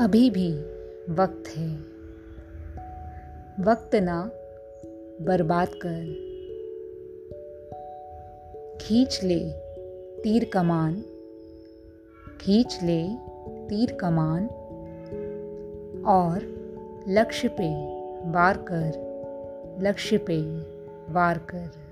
[0.00, 0.52] अभी भी
[1.12, 1.76] वक्त है।
[3.64, 4.30] वक्त ना
[5.24, 6.04] बर्बाद कर।
[8.80, 9.52] खींच ले
[10.22, 11.02] तीर कमान।
[12.40, 13.08] खींच ले
[13.68, 14.46] तीर कमान।
[16.06, 16.38] और
[17.08, 17.74] लक्ष्य पे
[18.30, 18.92] वार कर।
[19.80, 20.42] लक्ष्य पे
[21.12, 21.89] वार कर।